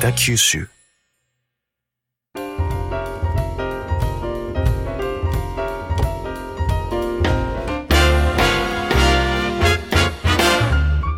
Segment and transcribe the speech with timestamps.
[0.00, 0.66] 北九州。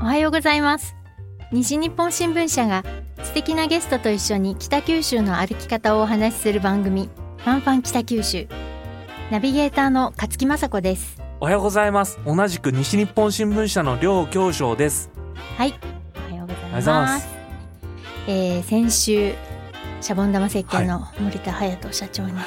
[0.01, 0.97] おはようございます。
[1.53, 2.83] 西日本新聞社が
[3.23, 8.49] 素敵なゲストと一緒に北九州の歩き方をお話しする番組ファンファン北九州。
[9.31, 11.23] ナビゲーターの勝木雅子です。
[11.39, 12.19] おはようございます。
[12.27, 15.09] 同じく西日本新聞社の両教授です。
[15.57, 15.75] はい。
[16.17, 17.32] おはようございます
[18.27, 19.35] えー先週
[20.01, 22.45] シャボン玉石鹸の森田隼人社長に、はい。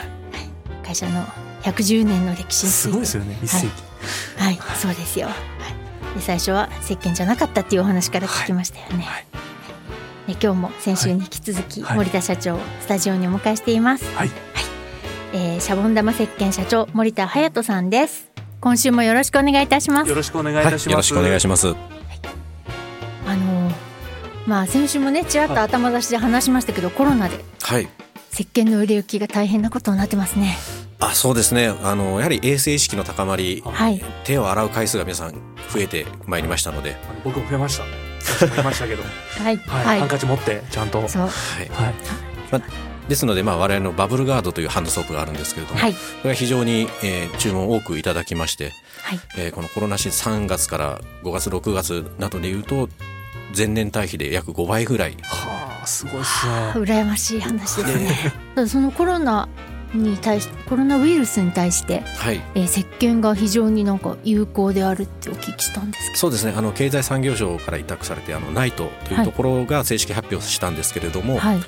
[0.84, 1.24] 会社の
[1.64, 2.90] 110年の歴史について。
[2.90, 3.84] すごいですよね一世紀、
[4.38, 5.28] はい、そうですよ。
[5.28, 5.34] は
[6.14, 9.04] い、で最初は石鹸じゃなかったっていうお話から聞きましたよね。
[9.04, 9.26] はい。
[10.28, 11.98] で今日も先週に引き続き、はい。
[11.98, 14.06] 森田社長をスタジオにお迎えしています。
[14.16, 14.32] はい。
[15.34, 18.30] えーシャボン玉石鹸社長森田隼人さんです。
[18.62, 20.10] 今週もよろしくお願いいたします。
[20.10, 20.16] よ。
[20.16, 21.74] ろしくお願いいたします、よろしくお願いします。
[24.46, 27.88] あのーまあ先週もねちらっと頭出しで話しましたけど、コロナではい。
[28.34, 30.58] 石鹸の売れ行きが大変なことになってますね。
[31.00, 31.68] あ、そうですね。
[31.84, 34.04] あのやはり衛生意識の高まり、はい。
[34.24, 37.84] 手を洗う回数が皆さん増えてまいりましたので、僕も増えました
[38.48, 39.58] 増えましたけどはい。
[39.58, 41.22] はい、ハンカチ持ってちゃんとはいそう。
[41.24, 42.64] はい。
[43.08, 45.94] ですのでまあ我々のバブルガードというハンドソープがあるんですけれども、はい。
[45.94, 48.72] これが非常に、えー注文を多くいただきまして、
[49.04, 49.20] はい。
[49.38, 52.90] えーこのコロナシ3月から5月6月などでいうと
[53.56, 55.18] 前年対比で約5倍ぐらい。
[55.24, 58.34] はあすごいっすね羨ましい話ですね。
[58.56, 59.48] ただそのコロナ
[59.94, 62.42] に対しコロナウイルスに対して、はい。
[62.56, 66.54] えー、石鹸が非常になんか有効であるってお聞きしたんですけそうですね。
[66.56, 71.40] あの経済産業省から委託されてあの NITE というところが正式発表したんですけれども、ど。
[71.40, 71.60] はい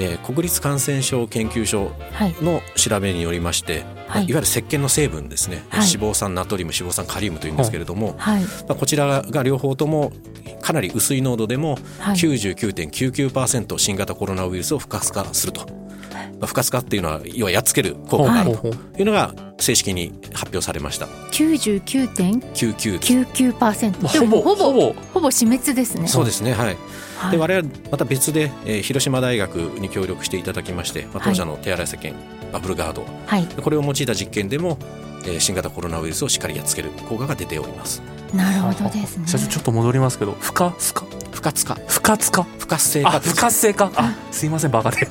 [0.00, 10.12] えー国立感染症研究所はいの調べによりまして、はいい、わゆる石鹸の成分ですね、はい脂肪酸ナトリウム脂肪酸カリウムというんですけれども、はいまあ、こちらが両方とも
[10.60, 12.16] かなり薄い濃度でもはい。
[12.16, 18.68] 99.99%新型コロナウイルスを不活化すると、まあ、不活化っていうのは要はやっつける効果があると
[18.98, 19.02] い。
[19.02, 21.06] うのが正式に発表されました。
[21.30, 24.02] 九十九点99九九パーセント。
[24.04, 24.94] まあほぼほぼほぼ。
[25.14, 26.08] ほぼ死滅ですね。
[26.08, 26.76] そうですねはい。
[27.18, 27.30] はい。
[27.32, 32.14] で我々また別で、えー広島大学に協力していただきまして、まあ、当社の手洗い石鹸、
[32.52, 33.04] バブルガード。
[33.26, 33.46] はい。
[33.46, 34.78] これを用いた実験でも、
[35.26, 38.02] えー新型コロナウイルスをしっかりやっつける効果が出ております
[38.34, 39.26] なるほどですね。
[39.26, 42.88] 社長ちょっと戻りますけど不活化不活化不活化不活。
[42.88, 43.56] 性あ化です不活？
[43.56, 45.08] 性化あすいませんバカで。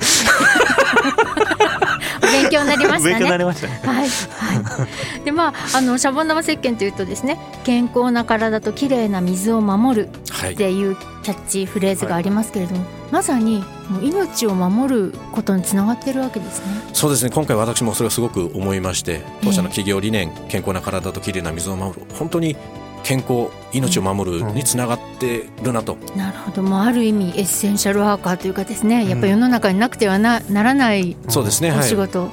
[2.22, 3.38] お勉強になりました勉強になね。
[3.38, 3.80] りましたね。
[3.84, 4.86] はい、は
[5.20, 10.54] い、でまああのシャボン玉石鹸というとですね健康な体ときれいな水を守るはい。
[10.54, 16.66] っていうキャッチフレーズがありますけれども、まさにもう命を守ることにつながってるわけですね。
[16.94, 17.30] そうですね。
[17.30, 22.06] 今回私もそれをすごく思いまして当社の企業理念、健康な体ときれいな水を守る。
[22.14, 22.56] 本当に
[23.02, 26.62] 健康命を守るにつながってるなと、なるほど。
[26.62, 31.78] もうある意味エッセンシャルワーカーというかですねやっぱり世の中になくてはなならないそうですねはい。
[31.80, 32.30] お仕事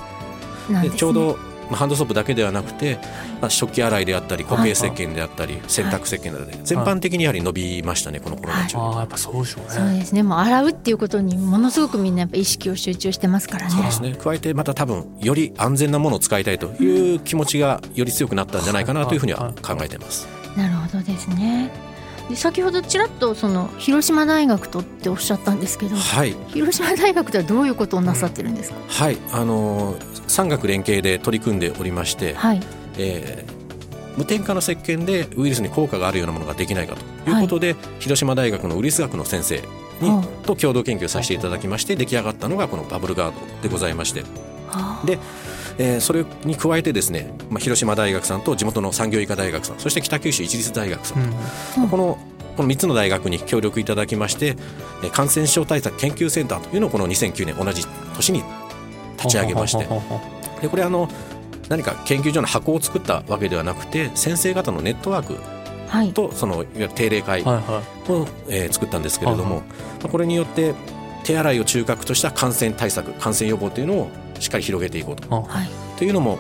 [0.70, 0.90] なんですね。
[0.90, 1.38] でちょうど
[1.70, 2.98] まあハンドソープだけではなくて、
[3.42, 6.58] まあ、食器洗いであったり固形石鹸であったり洗濯石鹸などで。
[6.64, 10.24] 全般的にやはり伸びましたねこのコロナ中、ああやっぱそうでしょうそうねですね。
[10.24, 13.72] もう洗うっていうことにものすごくみんなやっぱ意識を集中してますからね。
[13.72, 14.16] そうですね。
[14.16, 20.28] 加えてまた多分より安全なものを使いたいという気持ちがより強くなったんじゃないかなというふうには考えています。
[20.58, 21.72] なるほどですね。
[22.30, 28.78] で先ほどちらっとその広島大学とっておっしゃったんですけど、はい、広島大学ではどういうことをなさってるんですか？
[28.88, 32.62] はい、あのー産学連携で取り組んでおりまして、はい。
[32.98, 33.58] えー
[34.18, 37.30] 無添加の石鹸でウイルスに効果があるようなものができないかと。
[37.30, 39.62] いうことで、広島大学のウイルス学の先生
[40.02, 44.22] に、うんと共同研究させていただきまして出来上がったのがこのバブルガードでございまして、
[44.70, 45.20] はあで
[45.78, 51.22] えーそれに加えてですね、まあ、広島大学さんと地元の産業医科大学さんそして北九州市立大学さん。
[51.76, 51.90] と、うん。
[51.90, 52.18] この
[52.56, 54.56] この3つの大学に協力いただきまして
[55.04, 58.44] えー感染症対策研究センターというのをこの2009年同じ年に
[59.18, 59.88] 立ち上げまして
[60.62, 61.08] でこれあの
[61.70, 65.38] 何か研究所の箱を作ったわけではなくて先生方のネットワーク
[65.88, 66.12] はい。
[66.14, 67.46] とそのいわゆる定例会を、
[68.50, 69.64] えー作ったんですけれども、
[70.12, 70.74] これによって
[71.28, 74.10] 手洗いを中核とした感染対策感染予防というのを
[74.40, 75.30] しっかり広げていこうと。
[75.42, 75.68] はい。
[75.98, 76.40] というのも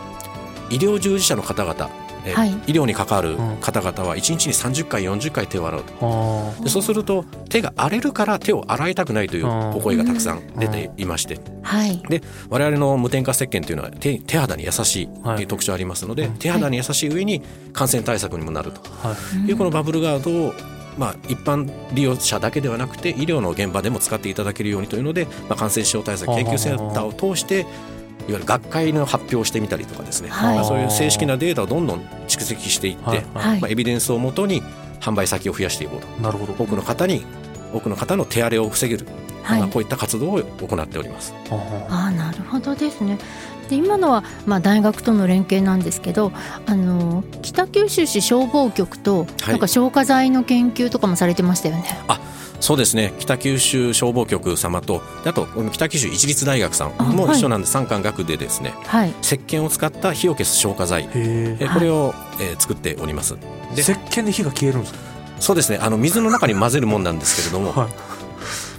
[0.69, 1.89] 医療従事者の方々、
[2.25, 2.50] えーはい。
[2.51, 3.57] 医療に関わるうん。
[3.57, 6.54] 方々は1日に30回40回手を洗うと。
[6.60, 11.40] あでそうすると手が荒れるから手を洗いたくないといううんお声がたくさん出ていまして。
[11.63, 12.01] はい。
[12.10, 15.42] で我々の無添加石鹸というのは手手肌に優しいとはい。
[15.42, 16.33] いう特徴ありますので、うん。
[16.38, 17.42] 手肌に優しい上に
[17.74, 18.80] 感染対策にもなると。
[19.04, 19.50] あはい。
[19.50, 20.54] いうこのバブルガードを
[20.98, 27.68] まあ、一般利用者だけではなくて医療の現場でも使っていただけるようにというので、まあ、感染症対策研究センターを通していわ
[28.30, 33.62] ゆる学会の発表をしてみたりとかですね、はいまあ、そういう正式なデータをどんどん蓄積していって、はいはい。
[33.62, 34.62] まあ、エビデンスをもとに
[35.00, 36.08] 販売先を増やしていこうと。
[36.22, 36.54] なるほど。
[36.54, 37.24] 多くの方に
[37.74, 39.06] 多くの方の手荒れを防げる
[39.48, 39.60] はい。
[39.62, 41.34] まあこういった活動を行っております。
[41.50, 42.08] あ。
[42.08, 43.18] あなるほどですね。
[43.70, 46.32] で今のは、まあ、大学との連携なんですけど
[46.66, 49.50] あの北九州市消防局と、はい。
[49.50, 51.86] なんか消火剤の研究とかもされてましたよね。
[52.60, 53.14] そうですね。
[53.20, 61.04] 北九州消防局様とであとこの北九州一律大学さんあはいも一緒なんで、三官学でですねはい、石鹸を使った火を消す消火剤。
[61.04, 63.36] へええこれを、えー作っております。
[63.76, 65.00] で石鹸で火が消えるんですか？
[65.40, 65.78] そうですね。
[65.80, 68.06] あの水の中に混ぜるもんなんですけれども、はい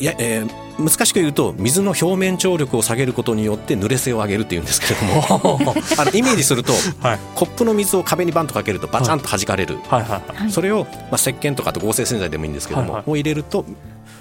[0.00, 5.58] いや、えー難しく言うと水の表面張力を下げることによって濡れ性を上げるっていうんですけれども
[5.98, 7.18] あのイメージするとはい。
[7.34, 10.02] コップの水を壁にバンとかけるとバチャンと弾かれる、はい。
[10.02, 13.10] はいはいはいそれを、まあ、石鹸とかあと合成洗剤でもいいんですけども、はいはい。
[13.10, 13.64] を入れると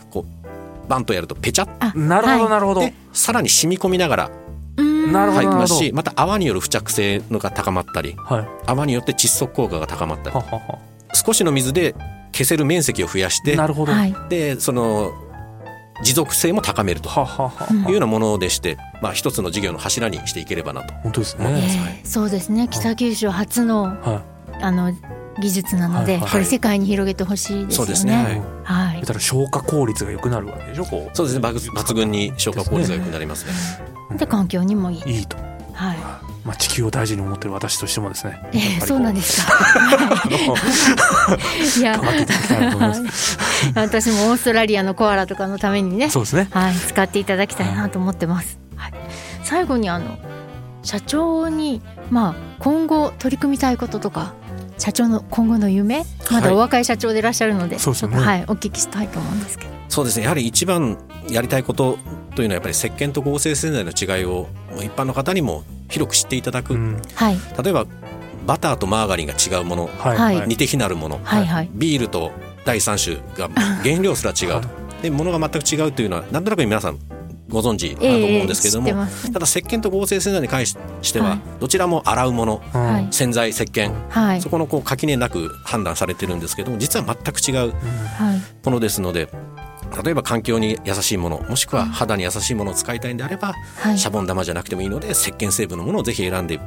[0.09, 1.69] こうバンとやるとペチャッ。
[1.79, 4.31] あなるほどなるほど、でさらに染み込みながら
[4.77, 5.11] うーん。
[5.11, 8.47] なるほど入ってますしまた泡による付着性のが高まったりはい。
[8.65, 10.35] 泡によって窒息効果が高まったり。
[10.35, 10.79] ははは。
[11.13, 11.93] 少しの水で
[12.33, 15.13] 消せる面積を増やしてなるほど、はい、でその
[16.03, 20.93] 持続性も高めるというようなものでして、まあ、一つの事業の柱にしていければなと。
[20.95, 22.67] 本当ですえね、ーそうですね。
[22.69, 24.23] 北九州初のは
[24.61, 24.93] あの
[25.39, 26.31] 技術なので、はいはい。
[26.31, 27.73] これ世界に広げてほしいですよね。
[27.75, 28.41] そうですね。
[28.63, 28.93] はい。
[28.93, 31.47] 言ったら消化効率が良くなるわけでしょこそうですね。
[31.47, 33.53] 抜抜群に消化効率が良くなりますね。
[34.13, 35.17] うで環境にもいい。
[35.19, 35.37] いいと、
[35.77, 35.97] はい。
[36.43, 39.53] まあ、地球を大事に思ってる私としてもですねえー、そうなんでですか。
[41.77, 43.37] いや頑張っていただきたいなと思います
[43.75, 48.59] 私もオーストラリアのコアラとかのためにね、そうですねはい、使っていただきたいなと思ってます。
[48.75, 48.93] はい、
[49.43, 50.17] 最後にあの
[50.81, 54.33] 社長にまあ今後取り組みたいこととか。
[54.79, 59.71] 社長の今後の夢まだお若い社長でいらっしゃるので、そうですよねちょっとはい、お聞きしたいと思うんですけど。
[59.89, 61.97] そうですねやはり一番やりたいこと
[62.37, 67.01] というのはやっぱり石鹸と合成洗剤の違いを一般の方にも広く知っていただく、うん。
[67.15, 67.87] はい、例えば
[68.45, 69.87] バターとマーガリンが違うもの。
[69.87, 70.47] はい。
[70.47, 71.69] 似て非なるもの、はい、はい。
[71.73, 72.31] ビールと
[72.63, 73.49] 第三種が
[73.81, 74.69] 原料すら違うと。
[75.01, 76.99] でものが全く違うというのはなんとなく皆さん
[77.49, 79.31] ご存知だと思うんですけれども、ええ知ってます。
[79.31, 80.77] ただ石鹸と合成洗剤に関し
[81.11, 81.39] ては、はい。
[81.59, 83.07] どちらも洗うものうんはい。
[83.09, 84.41] 洗剤石鹸はい。
[84.41, 88.41] そこのこう垣根なく判断されてるんですけども実は全く違うはい。
[88.63, 89.27] ものですので
[90.03, 93.97] 例えば環境に優しいものもしくは肌に優しいものを使いたいんであれば、はい。
[93.97, 96.59] シャボン玉じゃなくてもいいので石鹸成分のものをぜひ選んで。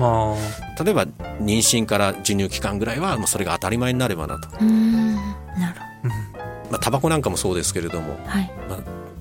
[0.00, 0.34] あ
[0.82, 5.14] 例えば妊娠から授乳期間ぐらいはもうそれが当たり前になればなと、うーん。
[5.14, 6.08] なるほ
[6.70, 8.50] まあ、タバコなんかもそうですけれどもどはい。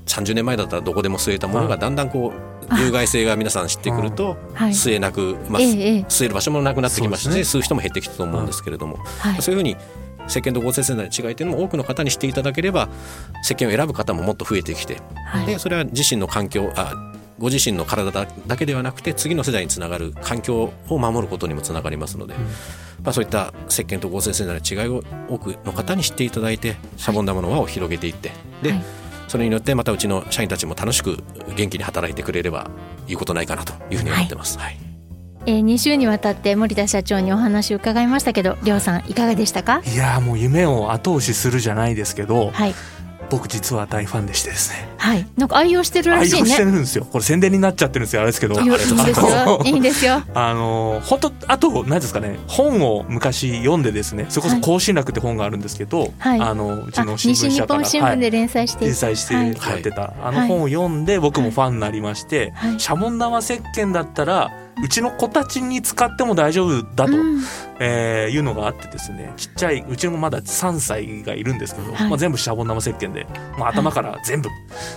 [0.08, 2.34] 30年前だったらどこでも吸えたものがだんだんこ
[2.72, 4.72] う有害性が皆さん知ってくるとはい。
[4.72, 9.42] 吸えなく、まあ、吸える場所もなくなってきましたし、そうで吸う人も減ってきたと思うんですけれども、はい。
[9.42, 9.78] そういうふうに
[10.28, 12.90] 石鹸と合成洗剤の違いというのも多くの方に知っていただければ
[13.44, 15.46] 石鹸を選ぶ方ももっと増えてきてはい。
[15.46, 16.94] でそれは自身の環境あ
[17.40, 22.36] ご自身の体だだけではなくて次の世代につながる環境を守ることにもつながりますので、
[23.04, 28.32] まあ、そういった石鹸と合成洗剤の違いを多くの方に知っていただいてシャボン玉の輪を広げていって
[28.62, 28.84] で、はい。
[29.28, 31.18] それによってまたうちの社員たちも楽しく
[31.56, 32.70] 元気に働いてくれれば
[33.08, 34.60] いいことないかなというふうに思ってます。
[34.60, 34.93] はい
[35.46, 39.82] えー、2週にわたって森田社長にお話を伺いましたけど、りょうさんいかがでしたか？
[39.86, 42.76] いやーもう夢を後押しするじゃないですけど、はい。
[43.30, 44.88] 僕実は大ファンでしてですね。
[44.98, 46.72] はい、なんか愛用してるらしい愛用してね。
[46.72, 47.06] るんですよ。
[47.06, 48.22] これ宣伝になっちゃってるんですよ。
[48.22, 50.22] あれですけどいやいですよ、いいんですよ。
[50.36, 56.40] あの本当 あと何ですかね本を昔読んでですねそれこそはい「更新楽」って本があるんですけど、はい。
[56.40, 57.80] あのうちあの新聞社から。
[57.80, 58.86] 本新聞で連載して。
[58.86, 59.46] い連載してはい。
[59.48, 62.80] やってた、あの本を読んで僕もファンになりまして、はい。
[62.80, 67.42] シャボン玉石鹸だったらうちの子たちに使っても大丈夫だと、うん。
[67.80, 72.10] えーいうのがあってですねちっちゃいうちのまだ3歳がいるんですけど、はい。
[72.10, 73.26] まあ、全部シャボン玉石鹸で
[73.58, 74.50] もう頭から全部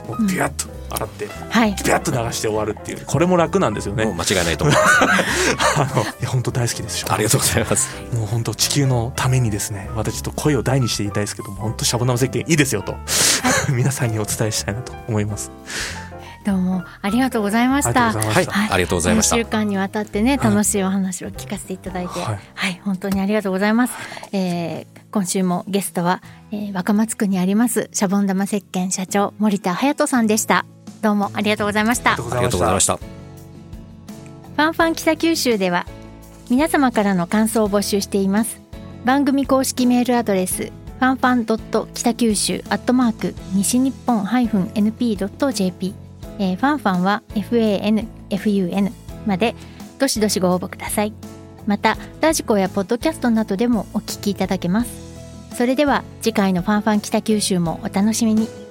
[0.07, 1.75] もうピュッと洗って、はい。
[1.75, 4.05] ピュッと流して終わるっていうこれも楽なんですよね。
[4.05, 5.01] もう間違いないと思います。
[5.81, 7.89] あのいや本当大好きですよありがとうございます。
[8.15, 12.97] もう本当地球のためにですね私ちょっと声を大にして言いたいですけども本当シャボン玉石鹸いいですよと
[13.73, 15.51] 皆さんにお伝えしたいなと思います
[16.47, 18.13] どうもありがとうございました。
[18.13, 23.95] はいありがとうございました4週間にわたってねはい楽しいお話を聞かせていただいて、ははいい、本当にありがとうございます。
[24.33, 26.23] えー今週もゲストは、
[26.53, 30.67] えー若松区にありますシャボン玉石鹸社長森田隼人さんでした。
[31.03, 32.13] どうもありがとうございました。
[32.13, 32.97] ありがとうございました。
[32.97, 35.87] ファンファン北九州では
[36.49, 38.61] 皆様からの感想を募集しています
[39.05, 45.95] 番組公式メールアドレスファンファンドット北九州アットマーク西日本ハイフン NP.jp、
[46.39, 48.93] えーファンファンは FANFUN
[49.27, 49.55] まで
[49.99, 51.13] どしどしご応募ください。
[51.67, 55.07] またラジコやポッドキャストなどでもお聞きいただけます。
[55.55, 58.66] それでは次回のファンファン北九州もお楽しみに。